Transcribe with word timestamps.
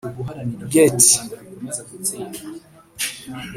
Gety 0.73 1.11